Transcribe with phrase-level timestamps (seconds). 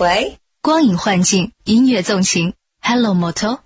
[0.00, 3.58] 喂，光影幻境，音乐纵情，Hello Moto。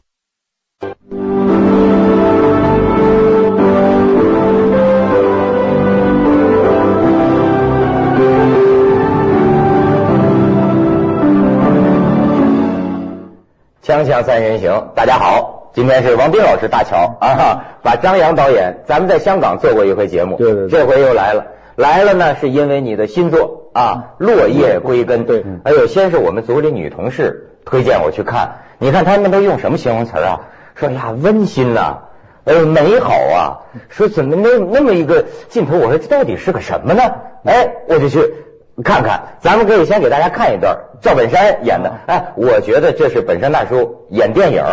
[13.83, 20.81] 锵锵三人行，大家好，今天是王斌老师大乔啊，把张扬导演，咱们在香港做过一回节目，对对对。
[20.81, 21.45] 这回又来了，
[21.77, 30.41] 来了呢是因为你的新作啊，落叶归根，对哎呦，先是我们组里女同事推荐我去看，你看他们都用什么形容词啊？
[30.75, 32.05] 说呀温馨呐、
[32.45, 33.41] 呃美好啊，
[33.89, 37.03] 说怎么那那么一个镜头，我说这到底是个什么呢？
[37.45, 38.35] 哎，我就去
[38.83, 44.65] 看看，咱们可以先给大家看一段赵本山演的，哎，我觉得这是本山大叔演电影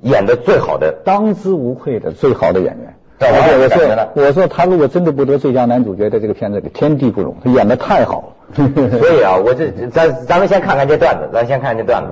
[0.00, 0.92] 演的最好的。
[1.04, 2.96] 当之无愧的最好的演员。
[3.30, 8.28] 我怎么了说，我说他如果真的不得最佳男主角的这个片子，天地不容，他演的太好了。
[8.98, 12.08] 所以啊，我这咱咱们先看看这段子，咱先看这段子。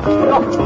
[0.00, 0.61] 哎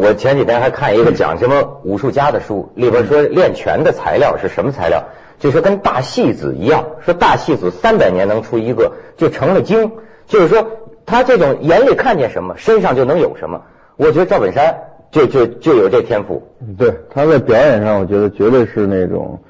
[0.00, 5.04] 我前几天还看一个讲什么武术家的书，里边说练拳的材料是什么材料？
[5.38, 9.92] 就说跟大戏子一样，说大戏子三百年能出一个，就成了精。
[10.26, 10.66] 就是说
[11.06, 13.62] 他这种眼里看见什么，身上就能有什么。
[13.96, 14.76] 我觉得赵本山
[15.10, 16.42] 就就就有这天赋。
[16.78, 19.40] 对，他在表演上，我觉得绝对是那种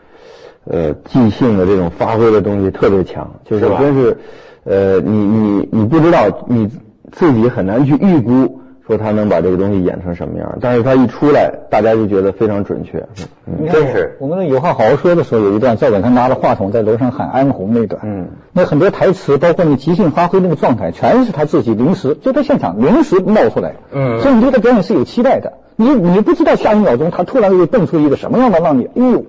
[0.64, 4.16] 呃即兴的这种发挥的东西特别强，就是真是
[4.64, 6.70] 呃你你你不知道你
[7.12, 13.06] 自己很难去预估说他能把这个东西演成什么样，但是他一出来，大家就觉得非常准确。
[13.46, 13.68] 嗯。
[13.70, 14.16] 真是。
[14.18, 24.20] 我们的有话好好说的时候，有一段赵本山拿着话筒在楼上喊安红那段，嗯，那很多台词，包括你即兴发挥那个状态，全是他自己临时就在现场临时冒出来的，嗯。
[24.20, 29.24] 所以你对他表演是有期待的，你你不知道下一秒钟他突然又蹦出一个什么样的让你哎呦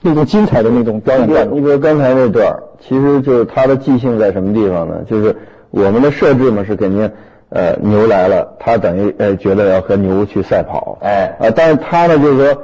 [0.00, 5.02] 那种精彩的那种表演段，你比如刚才那段，其实就是他的即兴在什么地方呢？
[5.06, 5.36] 就是
[5.70, 7.10] 我们的设置嘛是肯定
[7.54, 12.62] 呃牛来了，他等于呃觉得要和牛去赛跑，哎啊，但是他呢就是说，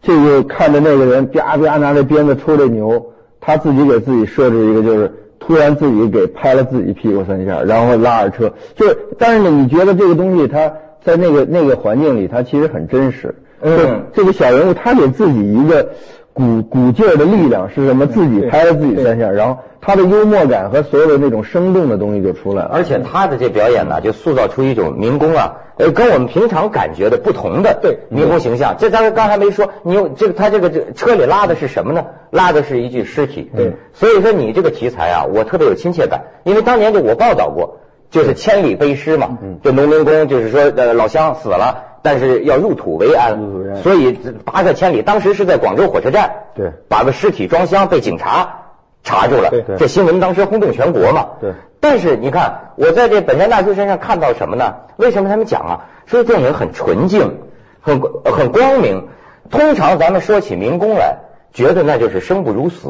[0.00, 5.12] 这个看着那个人啪啪拿着鞭子抽这牛，他自己给自己设置一个就是。
[5.46, 10.72] 突然自己给拍了自己屁股三下，然后拉着车，就是，但是呢，你觉得这个东西他
[11.04, 13.34] 在那个那个环境里，他其实很真实。
[13.60, 15.90] 嗯这个小人物他给自己一个
[16.34, 18.06] 鼓鼓劲儿的力量是什么？
[18.08, 22.70] 自己拍了自己三下，然后他的幽默感和所有的那种生动的东西就出来了。
[22.72, 28.74] 而且他的这表演呢，就塑造出一种民工啊，呃，跟我们平常感觉的不同的对民工形象。
[28.76, 32.04] 这咱刚才没说，你有这个他这个这车里拉的是什么呢？
[32.30, 33.48] 拉的是一具尸体。
[33.54, 37.78] 对，所以说你这个题材啊，我特别有亲切感，因为当年就我报道过，
[38.10, 41.93] 就是千里背尸嘛，就农民工就是说呃老乡死了。
[42.04, 43.82] 但是要入土为安，为安。
[43.82, 44.12] 所以
[44.44, 46.70] 跋涉千里，当时是在广州火车站，对。
[46.90, 49.78] 把个尸体装箱被警察查住了，对对。
[49.78, 51.52] 这新闻当时轰动全国嘛，对。
[51.80, 54.74] 但是你看，我在这本山大叔身上看到什么呢？
[54.96, 55.88] 为什么他们讲啊？
[56.04, 57.38] 说电影很纯净，
[57.80, 59.08] 很很光明。
[59.50, 61.16] 通常咱们说起民工来，
[61.54, 62.88] 觉得那就是生不如死，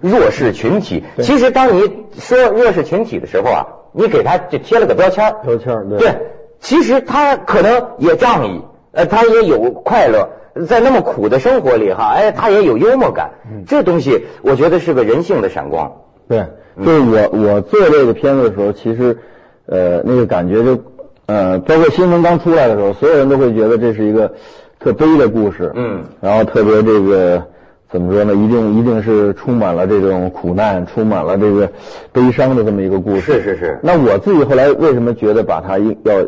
[0.00, 1.02] 弱势群体。
[1.22, 5.36] 其实当你说弱势群体的时候啊，你给他就贴了个标签儿。
[5.42, 5.98] 标签儿对。
[5.98, 6.16] 对，
[6.60, 8.62] 其实他可能也仗义，
[8.92, 10.30] 呃，他也有快乐。
[10.66, 13.30] 在那么苦的生活里哈，哎，他也有幽默感，
[13.68, 15.92] 这东西我觉得是个人性的闪光。
[16.28, 16.46] 对，
[16.84, 19.18] 就是我我做这个片子的时候，其实
[19.66, 20.82] 呃那个感觉就
[21.26, 24.32] 呃，包括新闻刚出来的时候，所有人都会觉得这是一个
[24.80, 27.44] 特悲的故事，嗯，然后特别这个
[27.88, 28.34] 怎么说呢？
[28.34, 31.70] 一定一定是充满了这种苦难，充满了这个
[32.12, 33.20] 悲伤的这么一个故事。
[33.20, 36.26] 是是是那我自己后来为什么觉得把它要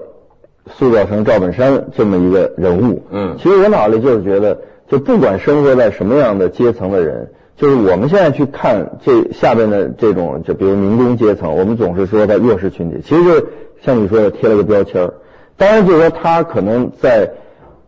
[0.71, 3.03] 塑造成赵本山这么一个人物？
[3.11, 13.47] 嗯其实我脑子里就是觉得，就不管生活在什么样的阶层的人，就是我们现在去看这下边的这种，就比如民工阶层，我们总是说他弱势群体，其实就
[13.83, 15.15] 像你说的贴了个标签儿。
[15.57, 17.31] 当然，就是说他可能在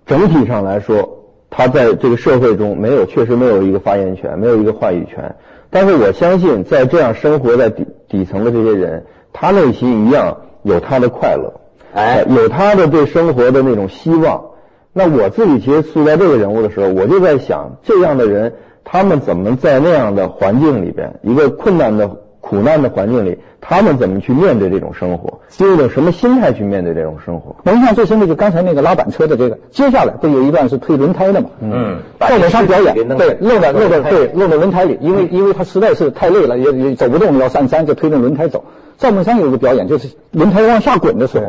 [0.06, 5.34] 整体上来说，他在这个社会中没有确实没有一个发言权，没有一个话语权。
[5.70, 11.60] 但是我相信，在这样生活在底底层的这些人，他内心一样有他的快乐，
[11.94, 14.46] 哎有他的对生活的那种希望。
[14.92, 18.52] 那我自己其实塑造这个人物的时候，我就在想，这样的人，
[18.84, 22.08] 他们怎么在那样的环境里边，一个困难的、
[22.40, 27.56] 苦难的环境里，他们怎么去面对这种生活，用一种什么心态去面对这种生活？
[27.64, 31.50] 我印象最深的就刚才那个拉板车的这个，接下来不有一段是推轮胎的嘛？
[31.60, 33.04] 嗯赵本山表演对
[33.40, 38.64] 弄漏在漏在对漏在轮胎里，因为因为他实在是太累了，也也走不动，要上山就推着轮胎走。
[38.96, 41.46] 赵本山有一个表演，就是轮胎往下滚的时候，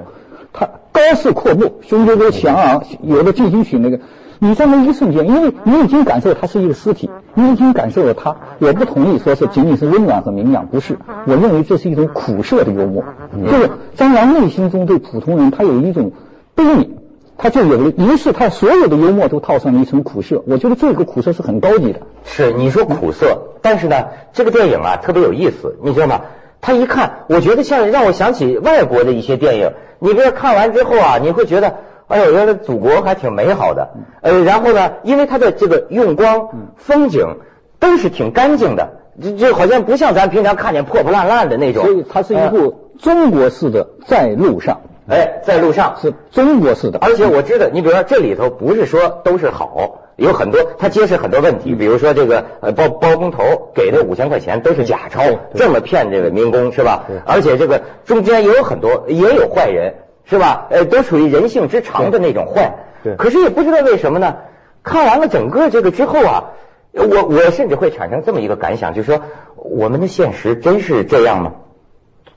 [0.58, 4.00] 他高势阔步，胸椎都强昂，有的进行曲那个。
[4.40, 8.36] 你在那一瞬间，因为你已经感受他是一个尸体，你已经感受了他。
[8.60, 10.98] 我不同意说是仅仅是温暖和明亮，不是。
[11.26, 13.04] 我认为这是一种苦涩的幽默，
[13.46, 16.12] 就是张扬内心中对普通人他有一种
[16.56, 16.90] 悲悯。
[17.38, 20.42] 他就有了，于是他所有的幽默都套上了一层苦涩。
[20.48, 22.00] 我觉得这个苦涩是很高级的。
[22.24, 26.22] 是你说苦涩，但是呢，这个电影啊特别有意思，你知道吗？
[26.66, 29.74] 他一看，我觉得像让我想起外国的一些电影。
[30.00, 31.76] 你比如看完之后啊，你会觉得，
[32.08, 33.90] 哎呦，原来祖国还挺美好的。
[34.22, 37.38] 呃，然后呢，因为它的这个用光、风景
[37.80, 41.86] 都是挺干净的，这这好像不像咱平常看见破破烂烂的那种。
[41.86, 46.98] 所以它是一部中国式的在路上，哎，在路上是中国式的。
[47.00, 55.24] 而且我知道，你比如说这里头不是说都是好，有很多他揭示很多问题，比如说这个呃包包工头给的五千块钱都是假钞，
[55.56, 57.06] 这么骗这个民工是吧？
[57.26, 60.68] 而且这个中间也有很多也有坏人是吧？
[60.70, 62.76] 呃，都属于人性之常的那种坏。
[63.04, 64.38] 对可是也不知道为什么呢？
[64.84, 66.52] 看完了整个这个之后啊，
[66.94, 69.22] 我我甚至会产生这么一个感想，就是说
[69.56, 71.54] 我们的现实真是这样吗？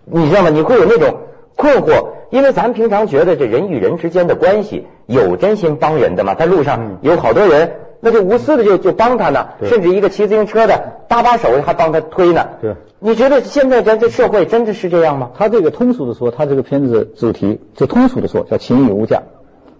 [0.04, 0.50] 你知道吗？
[0.50, 1.20] 你会有那种
[1.54, 6.34] 困惑，因为咱平常觉得这人与人之间的关系有真心帮人的吗？
[6.34, 12.46] 在路上有好多人，那就无私的就就帮他呢，甚至一个骑自行车的搭把手还帮他推呢。
[12.60, 15.30] 对，你觉得现在咱这社会真的是这样吗？
[15.36, 19.22] 他这个通俗的说，他这个片子主题，就通俗的说叫情义无价。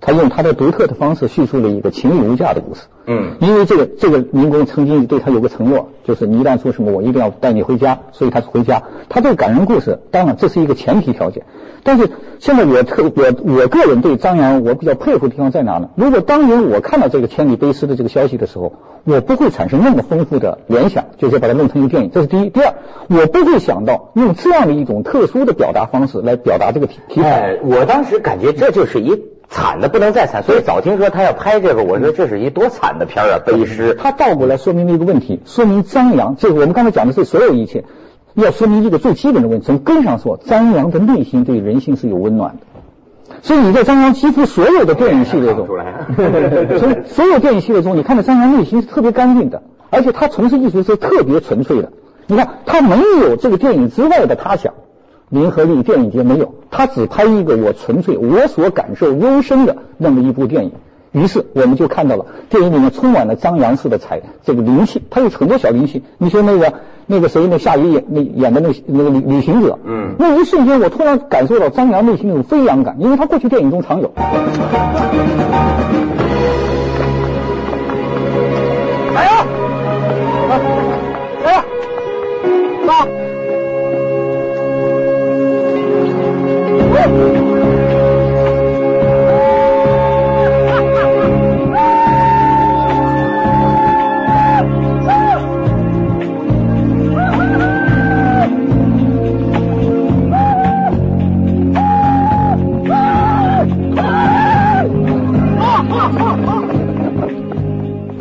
[0.00, 2.82] 他用他的独特的方式叙述了一个情义无价的故事。
[3.10, 8.82] 嗯因为这个这个民工曾经对他有个承诺，就是你一旦说什么，我一定要带你回家，所以他回家。
[9.08, 11.44] 他这个感人故事，当然这是一个前提条件。
[11.84, 15.88] 但是现在我特我我个人对张扬我比较佩服的地方在哪呢？
[15.94, 18.74] 如果当年我看到这个千里悲诗的这个消息的时候，
[19.04, 22.10] 我不会产生那么丰富的联想，就是把它弄成一个电影。
[22.12, 22.50] 这是第一。
[22.50, 22.74] 第二，
[23.08, 27.30] 我不会想到用这样的一种特殊的表达方式来表达这个题题材。
[27.30, 33.94] 哎，我当时感觉这就是一惨的不能再惨，所以早听说他要拍这个，我说这是一多惨的片啊，悲诗。
[33.94, 37.84] 他倒过来说明了一个问题，说明张扬，这个我们刚才讲的是所有一切，
[38.34, 39.66] 要说明一个最基本的问题。
[39.66, 43.36] 从根上说，张扬的内心对人性是有温暖的。
[43.42, 45.66] 所以你在张扬几乎所有的电影系列中
[47.06, 51.92] 所有电影系列中，你看到张扬内心是特别干净的，而且他从事艺术是特别纯粹的。
[52.26, 54.74] 你看他没有这个电影之外的他想，
[55.30, 60.72] 林和利电影节没有，他只拍一个我纯粹我所感受幽深的那么一部电影。
[61.12, 66.02] 于是我们就看到了电影里面充满了张扬式的彩这个灵气，他有很多小灵气。
[66.18, 66.74] 你说那个
[67.06, 74.12] 那个谁，那夏雨演那演的那个那个旅旅行者，嗯那一瞬间我突然感受到张扬内心那种飞扬感，因为他过去电影中常有。
[79.14, 79.46] 来呀！
[81.44, 81.64] 来呀！
[82.86, 83.08] 上！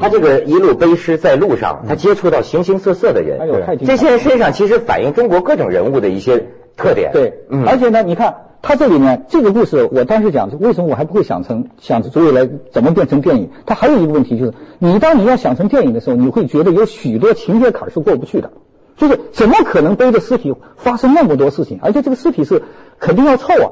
[0.10, 7.12] 这个一路背诗在路上，他接触到形形色色的人，哎呦太这些人身上其实反映中国各种人物的一些特点。
[7.14, 13.50] 对，嗯，而且呢，你看他这里面这个故事，我当时讲，为什么我还不会想成想出未来怎么变成电影？
[13.66, 18.52] 他还有一个问题就是，你当你要想成电影的时候，你会觉得有许多情节坎是过不去的。
[18.98, 21.80] 就是怎么可能背着尸体发生那么多事情？
[21.84, 22.64] 而且这个尸体是
[23.00, 23.70] 肯定要臭啊，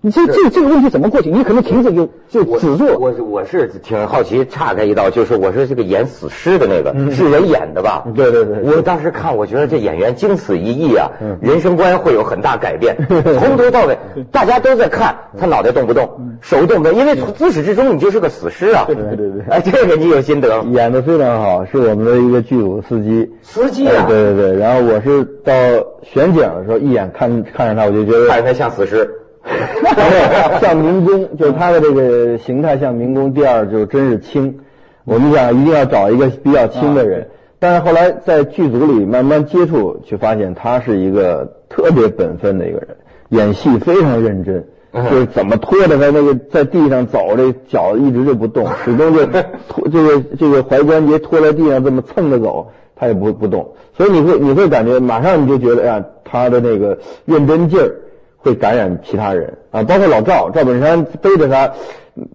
[0.00, 1.30] 你这这这个问题怎么过去？
[1.30, 2.96] 你可能停止就就只做。
[2.98, 8.04] 我我是挺好奇，岔开一道，就是我说这个演死尸的那个是人演的吧？
[8.14, 12.96] 对对对我当时看，我觉得这演员经此一役啊嗯，人生观会有很大改变。
[13.40, 13.98] 从头到尾，
[14.30, 16.08] 大家都在看他脑袋动不动，
[16.42, 18.84] 手动不动，因为从自始至终你就是个死尸啊。
[18.86, 20.62] 对对对哎，这个你有心得。
[20.70, 23.32] 演的非常好，是我们的一个剧组司机。
[23.42, 25.52] 司机啊哎对对对，然后我是到
[26.04, 29.10] 选景的时候，一眼看看着他，我就觉得看着他像死尸。
[30.60, 33.32] 像民工，就是他的这个形态像民工。
[33.32, 34.58] 第二就是真是轻，
[35.04, 37.28] 我们想一定要找一个比较轻的人，
[37.58, 42.88] 但是后来在剧组里慢慢接触，却发现他是一个特别本分的一个人，
[43.30, 44.64] 演戏非常认真。
[44.90, 53.74] 就是怎么拖着他那个在地上走，这脚一直就不动， 始终就拖这个这个踝关节拖在地上这么蹭着走，他也不不动。
[53.98, 57.96] 所以你会你会感觉马上你就觉得呀，他的那个认真劲儿
[58.48, 61.72] 会感染其他人啊，包括老赵赵本山背着他，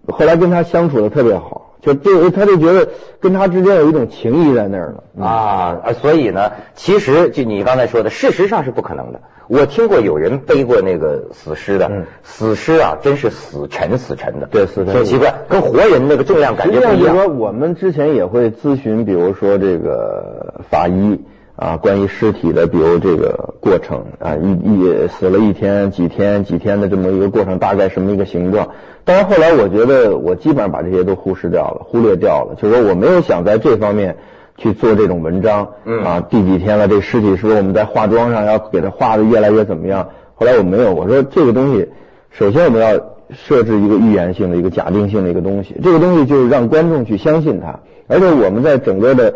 [0.06, 2.88] 后来跟他相处的特别好，就就他就觉得
[3.20, 5.24] 跟他之间有一种情谊在那儿了。
[5.24, 9.20] 啊，呃所以呢，其实就你刚才说的，事实上是不可能的。
[9.46, 17.14] 我听过有人背过那个死尸的，嗯死尸啊，真是死沉死沉的，对死沉挺奇怪，跟活人那个重量感觉不一样。
[17.14, 21.20] 上就是说，我们之前也会咨询，比如说这个法医
[21.56, 28.68] 啊，关于尸体的，比如这个过程啊，一一死了一天、几天、几天的这么一个过程，大概什么一个形状。
[29.04, 34.16] 但是后来我觉得，我基本上把这些都忽视掉了，忽略掉了，就是说我没有想在这方面。
[34.56, 36.86] 去做这种文章，嗯啊，第几天了？
[36.86, 40.10] 这尸体是不是我们在化妆上要给它画的越来越怎么样？
[40.36, 41.88] 后来我没有，我说这个东西，
[42.30, 42.90] 首先我们要
[43.32, 49.34] 设置一个预言性的一个假定性的一个东西，这个东西就是让观众去相信它，而且我们在整个的呃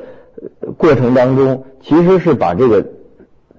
[0.77, 2.85] 过程当中，其实是把这个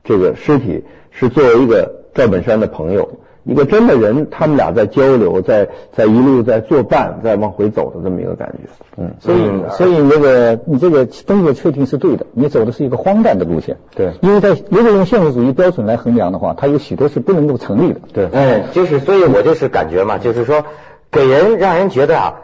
[0.04, 9.40] 这个尸体是作为一个赵本山的朋友，一个真的人，他们俩在交流，在在一路在作伴，在往回走的这么一个感觉，嗯，所以，
[9.72, 13.78] 所以那个你这个东西的确定是对的，你走的是一个荒诞的路线。
[13.96, 18.02] 对因为在如果用现实主义标准来衡量的话，它有许多是不能够成立的。
[18.14, 20.66] 对，哎，就是，所以我就是感觉嘛，就是说，
[21.12, 22.42] 给人让人觉得啊，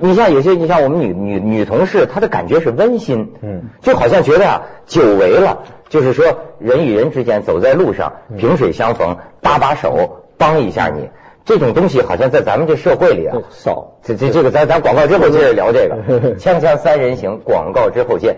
[0.00, 6.24] 你像有些，你像我们女女女同事，她的感觉是温馨，嗯，就好像觉得啊，久违了，就是说
[6.58, 11.10] 人与人之间走在路上，萍水相逢，搭把手，帮一下你，
[11.44, 13.98] 这种东西好像在咱们这社会里啊少。
[14.02, 18.36] 这这这个，咱咱广告之后接着聊这个， 锵锵三人行，广告之后见。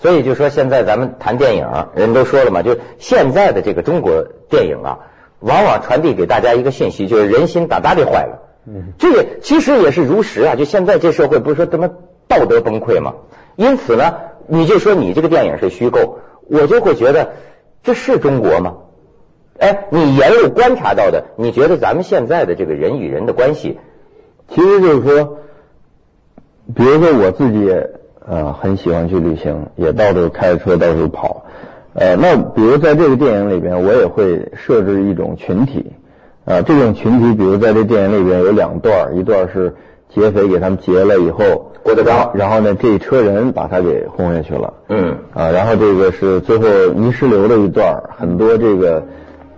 [0.00, 4.98] 所以就说现在咱们谈电影，人都说了嘛，就现在的这个中国电影啊，
[5.40, 8.42] 往往传递给大家一个信息，就是人心大大的坏了。
[8.66, 11.90] 嗯，这个其实也是如实啊，就现在这社会不是说他妈
[12.28, 13.14] 道德崩溃吗？
[13.56, 14.14] 因此呢，
[14.46, 17.32] 你就说你这个电影是虚构，我就会觉得
[17.82, 18.76] 这是中国吗？
[19.58, 23.78] 哎，你沿路观察到的，你觉得咱们现在的这个人与人的关系，
[24.48, 25.38] 其实就是说，
[26.74, 27.90] 比如说我自己也
[28.30, 31.44] 呃很喜欢去旅行，也到处开着车到处跑。
[31.94, 35.92] 呃，那比如在这个电影里边，我也会设置一种群体。
[36.44, 39.74] 呃，这种群体，比如在这电影里边有两段，一段是
[40.08, 44.72] 劫匪给他们劫了以后，郭德纲然后呢，这一车人把他给轰下去了。
[44.88, 49.02] 嗯啊，然后这个是最后泥石流的一段，很多这个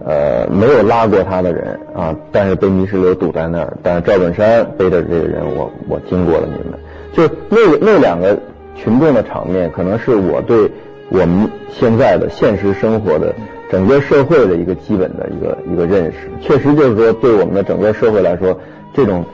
[0.05, 3.77] 呃没有拉过他的人啊，但是被泥石流堵在那儿。
[3.83, 6.79] 但是赵本山背着这个人，我我经过了你们，
[7.13, 8.39] 就那那两个
[8.75, 10.71] 群众的场面，可能是我对
[11.11, 13.35] 我们现在的现实生活的
[13.71, 16.31] 整个社会的一个基本的一个一个认识。
[16.41, 18.59] 确实就是说，对我们的整个社会来说，
[18.95, 19.25] 这种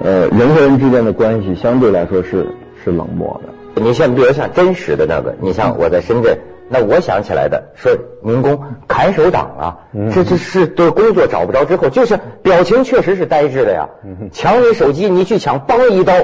[0.00, 2.46] 呃人和人之间的关系相对来说是
[2.84, 3.82] 是冷漠的。
[3.82, 6.38] 你像比如像真实的那个，你像我在深圳，
[6.68, 13.88] 那我想起来的说民工砍手党啊，嗯这这是对工作找不着之后，就是表情确实是呆滞的呀。
[14.04, 16.14] 嗯抢你手机，你去抢，嘣一刀，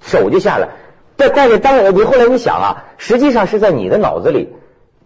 [0.00, 0.68] 手就下来。
[1.18, 4.54] 这但是当然，你后来你想啊，实际上是在你的脑子里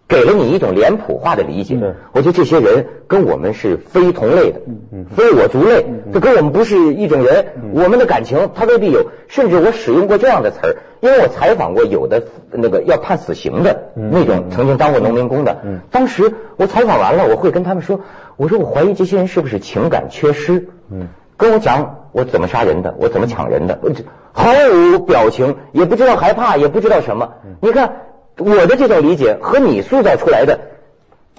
[0.07, 1.93] 给了你一种脸谱化的理解对。
[2.13, 7.47] 我觉得这些人跟我们是非同类的嗯，非我族类，这跟我们不是一种人。
[7.73, 18.01] 我们的感情他未必有，甚至我使用过这样的词儿，因为我采访过有的那个要判死刑的嗯那种曾经当过农民工的嗯，当时我采访完了，我会跟他们说，
[18.37, 20.67] 我说我怀疑这些人是不是情感缺失。
[20.91, 24.03] 嗯跟我讲我怎么杀人的，我怎么抢人的，我这
[24.33, 27.35] 毫无表情，也不知道害怕，也不知道什么。
[27.61, 27.93] 你看
[28.37, 30.59] 我的这种理解和你塑造出来的，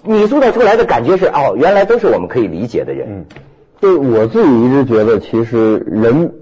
[0.05, 3.09] 你塑造出来的感觉是哦，原来都是我们可以理解的人。
[3.11, 3.25] 嗯，
[3.81, 6.33] 就我自己一直觉得，其实人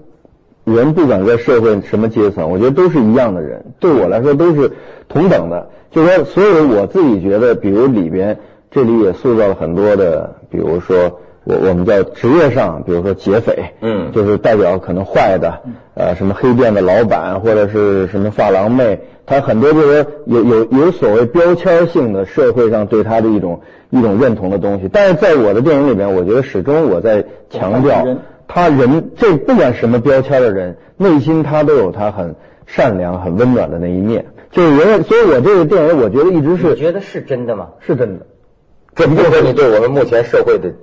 [0.63, 4.71] 人不管在社会什么阶层，我觉得都是一样的人，对我来说都是
[5.09, 5.69] 同等的。
[5.91, 15.61] 就说所有我自己觉得，比如里边这里也塑造了很多的，比如说我我们叫职业上，比如说劫匪，嗯就是代表可能坏的，
[15.93, 24.89] 呃，什么黑店的老板或者是什么发廊妹，他很多就是有有有所谓标签性的社会上对他的一种一种认同的东西。
[24.91, 28.05] 但是在我的电影里边，我觉得始终我在强调，
[28.47, 32.35] 他人这不管什么标签的人，内心他都有他很
[32.65, 34.25] 善良、很温暖的那一面。
[34.51, 37.69] 就是人，所以我这个电影，我觉得一直你是觉得是真的吗？
[37.81, 38.27] 是真的。
[38.95, 40.73] 这不和你对我们目前社会的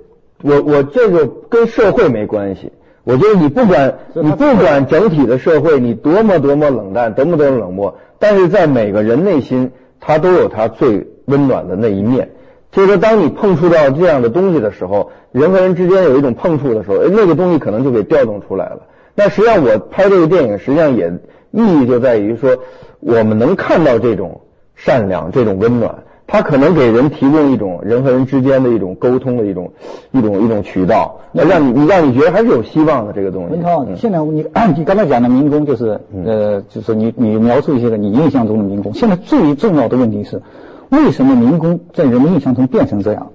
[0.43, 2.71] 我我这个跟社会没关系。
[3.03, 12.29] 我觉得你不管你不管整体的社会你多么多么冷淡，多么多么冷漠，但是在每个人内心，他都有他最温暖的那一面。
[12.71, 18.83] 就是说，当你碰触到这样的东西的时候，人和人之间有一种碰触的时候，哎，那个东西可能就给调动出来了。
[19.15, 21.11] 那实际上，我拍这个电影，实际上也
[21.49, 22.59] 意义就在于说，
[22.99, 24.41] 我们能看到这种
[24.75, 29.73] 善良、这种温暖，它可能给人提供一种人和人之间的一种沟通的一种
[30.13, 33.51] 一种一种渠道，那让你你让你觉得还是有希望的这个东西。
[33.51, 34.45] 文涛，嗯现在你
[34.77, 38.93] 你刚才讲的民工就是呃，就是你你描述一些个你印象中的民工。
[38.93, 40.41] 现在最重要的问题是，
[40.89, 43.27] 为什么民工在人们印象中变成这样？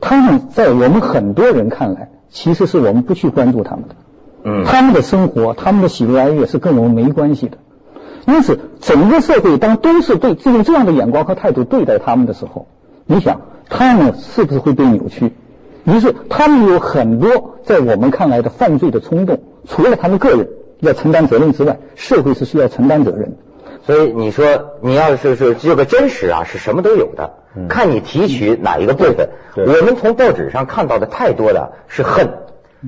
[0.00, 3.94] 他们在我们很多人看来，其实是我们不去关注他们的。
[4.44, 7.58] 嗯他们的生活，他们的喜怒哀乐是跟我们没关系的。
[8.26, 12.66] 因此，整个社会当都是对用这样的眼光和态度对待他们的时候，
[13.06, 15.32] 你想他们是不是会被扭曲？
[15.84, 20.48] 于是，他们有很多在我们看来的犯罪的冲动，除了他们个人
[20.80, 23.36] 要承担责任之外，社会是需要承担责任的。
[23.86, 24.44] 所以你说
[24.82, 27.32] 你要是是这个真实啊，是什么都有的，
[27.68, 29.30] 看你提取哪一个部分。
[29.54, 32.28] 对我们从报纸上看到的太多的是恨，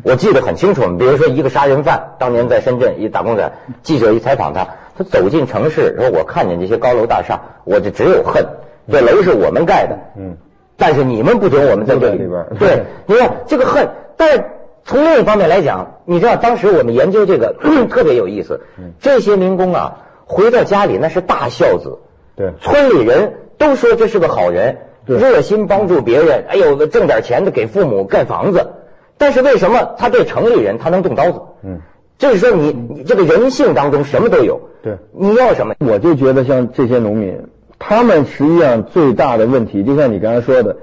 [0.04, 0.82] 我记得很清楚。
[0.98, 8.46] 比如说一个杀人犯，当年在深圳一打工仔，记者一采访他，他走进城市，说我看见这些高楼大厦，我就只有恨，
[8.90, 10.36] 这楼是我们盖的，嗯，
[10.76, 12.18] 但是你们不准我们在这里。
[12.18, 14.44] 边对， 你看这个恨，但是
[14.84, 17.54] 从另一方面来讲，你知道当时我们研究这个
[17.88, 18.60] 特别有意思，
[19.00, 21.98] 这些民工啊回到家里那是大孝子，
[22.36, 22.52] 对。
[22.60, 28.72] 村里人都说这是个好人，热心帮助别人，哎呦挣点钱的给父母盖房子，
[29.18, 31.40] 但是为什么他对城里人他能动刀子？
[31.62, 31.80] 嗯，
[32.22, 34.96] 就是说你你这个人性当中什么都有，对。
[35.12, 35.74] 你要什么？
[35.80, 37.36] 我就觉得像这些农民，
[37.80, 40.76] 他们实际上最大的问题，就像你刚才说的，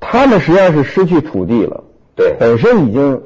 [0.00, 1.84] 他们实际上是失去土地了。
[2.14, 2.34] 对。
[2.38, 3.22] 本身已经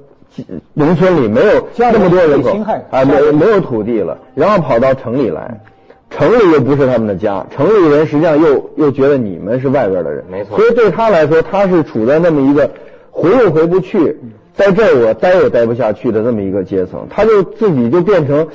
[0.75, 2.57] 农村里没有那么多人口
[2.93, 5.61] 啊，没没有土地了，然后跑到城里来，
[6.09, 10.57] 城里又不是他们的家，城里人实际上又又觉得你们是外边的人，没错。
[10.57, 12.71] 所以对他来说，他是处在那么一个
[13.11, 14.21] 回又回不去，
[14.55, 18.49] 在这儿我待也待不下去的这么一个阶层，他就自己就变成。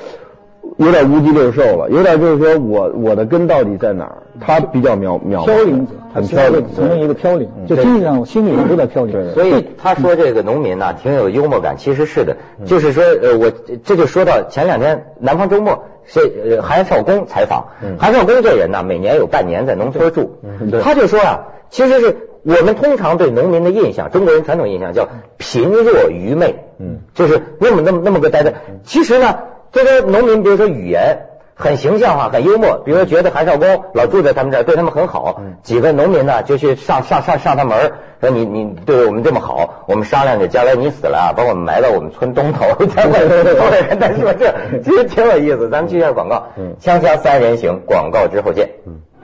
[0.75, 4.17] 有点无鸡六兽了，有点就是说我我的根到底在哪儿？
[4.39, 9.33] 他比较渺渺茫飘零者，他很飘零，成为一个飘零，就心理上、心理上都在飘零。
[9.33, 13.49] 所以他说这个农民呢、挺有幽默感，其实是的，就是说，呃，我
[13.83, 20.37] 这就说到前两天南方周末是呃韩少功采访，韩少功这人呢，每年有半年在农村住，
[20.83, 28.53] 他就说啊，其实是我们通常对农民的印象，中国人传统印象叫贫弱愚昧，嗯，就是那么那么那么个呆呆。
[28.83, 29.39] 其实呢，
[29.71, 31.19] 这个农民，比如说语言。
[31.59, 32.83] 很形象化，很幽默。
[32.85, 35.41] 比如说，觉得韩少功老住在他们这儿，对他们很好。
[35.63, 42.85] 几个农民呢，就去上上上上他门儿说你你对我们这么好，我们商量着将来你死了啊，把我们埋到我们村东头。
[42.85, 45.67] 结果后来人家说这其实挺有意思。
[45.71, 48.69] 咱们去一下广告，嗯锵锵三人行，广告之后见。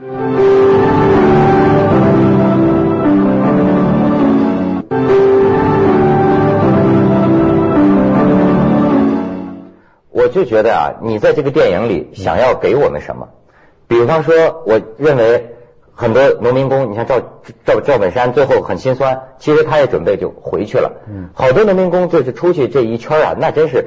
[0.00, 0.53] 我
[10.34, 13.28] 就觉得啊，你在这个电影里想要给我们什么？
[13.86, 15.54] 比方说，我认为
[15.92, 17.20] 很多农民工，你像赵
[17.64, 20.90] 赵赵本山最后很心酸，其实他也准备就回去了。
[21.08, 23.86] 嗯好多农民工就是出去这一圈啊，那真是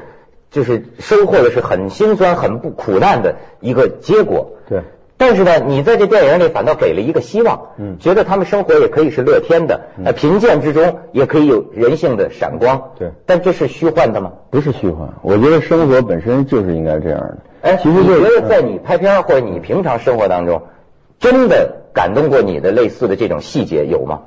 [0.50, 4.52] 就是收获的是很心酸、很不苦难的一个结果。
[4.70, 4.84] 对。
[5.20, 12.92] 但是呢，你在这电影里反倒给了一个希望，嗯觉得他们生活也可以是乐天的，呃，贫贱之中也可以有人性的闪光。
[13.00, 14.34] 对但这是虚幻的吗？
[14.52, 17.38] 不是虚幻，我觉得生活本身就是应该这样的。
[17.62, 20.62] 哎，其实就你觉得在你拍片或者你平常生活当中，
[21.20, 24.22] 真的感动过你的类似的这种细节有吗？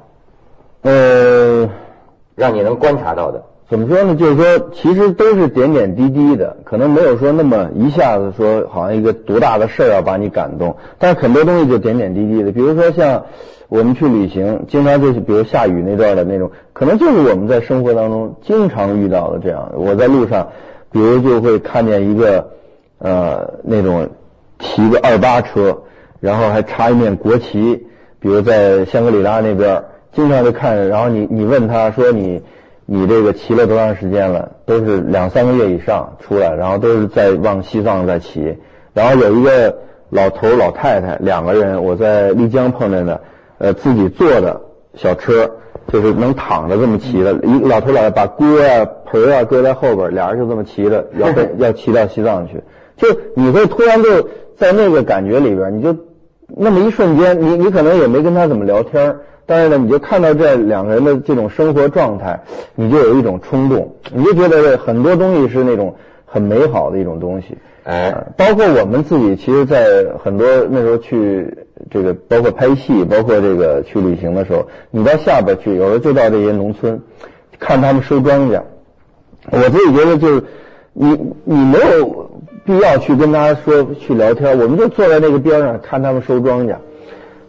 [0.83, 1.69] 呃，
[2.35, 3.45] 让你能观察到的？
[3.71, 4.17] 怎么说呢？
[4.17, 12.51] 就是说，其实都是点点滴滴的，可能没有说那么一下子说好像一个多大的事儿要把你感动，但是很多东西就点点滴滴的。
[12.51, 13.27] 比如说像
[13.69, 19.71] 我们去旅行，经常就是比如下雨那段的那种，可能就是我们在生活当中经常遇到的这样。
[19.77, 20.49] 我在路上
[20.91, 22.51] 比如就会看见一个
[22.99, 24.09] 呃那种
[24.59, 25.83] 骑个二八车，
[26.19, 27.87] 然后还插一面国旗，
[28.19, 32.43] 比如在香格里拉那边，经常就看，然后你你问他说你
[32.93, 38.59] 你这个骑了多长时间了，都是两三个月以上出来，然后都是在往西藏在骑，
[38.93, 43.21] 然后有一个老头老太太两个人，我在丽江碰见的，
[43.59, 44.61] 呃自己坐的
[44.95, 45.53] 小车。
[45.87, 52.63] 就是能躺着这么骑的，一老头老太把锅啊盆啊搁在后边，俩人就这么骑着，要 要骑到西藏去。
[52.97, 55.97] 就你会突然就在那个感觉里边，你就
[56.57, 62.41] 那么一瞬间，你你可能也没跟他怎么聊天，但是呢，你就看到这两个人的这种生活状态，
[62.75, 67.57] 你就有一种冲动，你就觉得很多东西是那种很美好的一种东西。
[67.83, 77.01] 哎，包括我们自己，其实，在很多那时候去这个，包括拍戏，包括这个去旅行的时候，你到下边去，有时候就到这些农村，
[77.59, 78.61] 看他们收庄稼。
[79.51, 80.45] 我自己觉得，就是
[80.93, 82.30] 你你没有
[82.71, 86.77] 必要去跟他说去聊天，我们就坐在那个边上看他们收庄稼，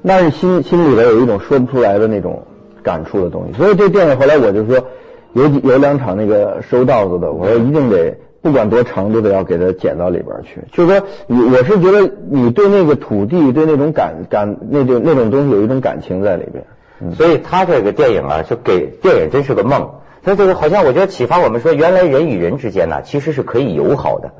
[0.01, 2.47] 那是心心里边有一种说不出来的那种
[2.83, 3.57] 感触的东西。
[3.57, 4.85] 所以这电影后来我就说，
[5.33, 8.17] 有有两场那个收稻子的，我说一定得。
[8.43, 10.61] 不管多长，都得要给它剪到里边去。
[10.71, 17.13] 就是说，你我是觉得你对那个土地，对那种感感，那种那种东西有一种感情在里边。
[17.13, 19.91] 所以他这个电影啊，就给电影真是个梦。
[20.23, 24.31] 他这个好像我觉得启发我们说，原来人与人之间呢，其实是可以友好的。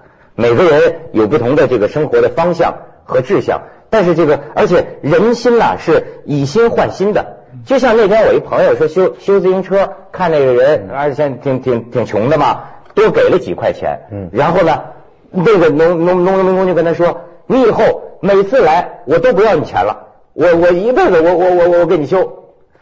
[0.41, 2.73] 每个人有不同的这个生活的方向
[3.04, 7.38] 和志向，但是这个而且人心呐是以心换心的。
[7.65, 12.63] 就像那天我一朋友说修修自行车，看那个人，而且现在挺挺挺穷的嘛。
[12.93, 14.82] 多给了几块钱，嗯，然后呢，
[15.30, 22.39] 那个农农农民工就跟他说：“你以后每次来，我都不要你钱了，我我一辈子我我我我给你修。”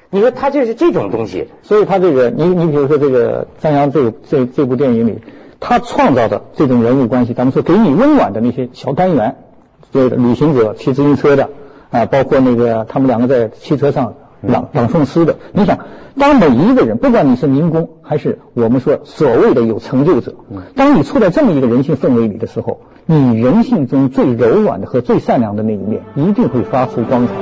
[0.09, 5.21] 你说他就是这种东西，所以他这个，你你比如说这个张扬这这这部电影里，
[5.59, 9.35] 他创造的这种人物关系，咱们说给你温暖的那些小单元，
[9.91, 11.49] 这个旅行者骑自行车的
[11.91, 14.13] 啊，包括那个他们两个在汽车上。
[14.41, 15.79] 朗朗诵诗的，你想，
[16.17, 20.33] 当每一个人，不管你是民工还是我们说所谓的有成就者，
[20.77, 27.33] 当你处在这么一个人性氛围里的时候，你人性中最柔软的和最善良的那一面一定会发出光彩。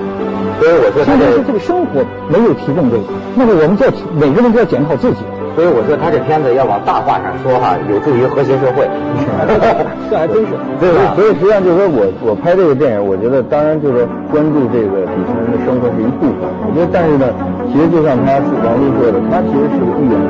[0.60, 3.04] 所以我说，现在是这个生活没有提供这个，
[3.36, 5.22] 那么我们就要每个人都要检讨自己。
[5.58, 8.86] 所以我说他这片子要往大话上说哈，有助于和谐社会。
[10.06, 10.54] 这还真是。
[10.78, 16.46] 所以，所以实际上就是说我我拍这个电影，我觉得当然就是关注这个底层人的生活是一部分。
[16.62, 17.26] 我觉得，但是呢，
[17.74, 20.14] 其实就像他王斌说的，他其实是个寓言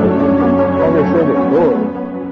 [0.80, 1.76] 他是说给所有。